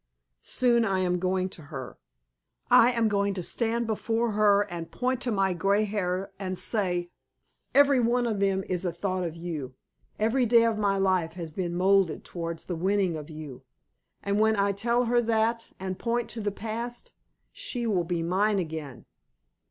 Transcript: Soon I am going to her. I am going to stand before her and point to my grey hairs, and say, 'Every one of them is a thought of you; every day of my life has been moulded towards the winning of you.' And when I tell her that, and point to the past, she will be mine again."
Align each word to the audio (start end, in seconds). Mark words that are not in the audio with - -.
Soon 0.41 0.83
I 0.83 1.01
am 1.01 1.19
going 1.19 1.47
to 1.49 1.61
her. 1.65 1.99
I 2.71 2.91
am 2.91 3.07
going 3.07 3.35
to 3.35 3.43
stand 3.43 3.85
before 3.85 4.31
her 4.31 4.61
and 4.63 4.89
point 4.89 5.21
to 5.21 5.31
my 5.31 5.53
grey 5.53 5.83
hairs, 5.83 6.29
and 6.39 6.57
say, 6.57 7.11
'Every 7.75 7.99
one 7.99 8.25
of 8.25 8.39
them 8.39 8.63
is 8.67 8.83
a 8.83 8.91
thought 8.91 9.23
of 9.23 9.35
you; 9.35 9.75
every 10.17 10.47
day 10.47 10.65
of 10.65 10.79
my 10.79 10.97
life 10.97 11.33
has 11.33 11.53
been 11.53 11.75
moulded 11.75 12.23
towards 12.25 12.65
the 12.65 12.75
winning 12.75 13.15
of 13.15 13.29
you.' 13.29 13.61
And 14.23 14.39
when 14.39 14.55
I 14.55 14.71
tell 14.71 15.05
her 15.05 15.21
that, 15.21 15.67
and 15.79 15.99
point 15.99 16.31
to 16.31 16.41
the 16.41 16.51
past, 16.51 17.13
she 17.51 17.85
will 17.85 18.03
be 18.03 18.23
mine 18.23 18.57
again." 18.57 19.05